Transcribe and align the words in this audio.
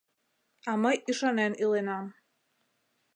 А 0.69 0.71
мый 0.83 0.97
ӱшанен 1.09 1.53
иленам... 1.63 2.05